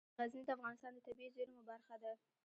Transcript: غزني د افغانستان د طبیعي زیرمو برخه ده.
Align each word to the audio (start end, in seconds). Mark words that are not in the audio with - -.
غزني 0.19 0.43
د 0.45 0.49
افغانستان 0.57 0.91
د 0.93 0.99
طبیعي 1.07 1.33
زیرمو 1.35 1.61
برخه 1.69 1.95
ده. 2.03 2.11